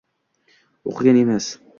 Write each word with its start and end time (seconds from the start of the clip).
o’qigan 0.93 1.19
emas. 1.23 1.51